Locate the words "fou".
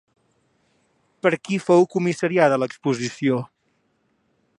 1.65-1.85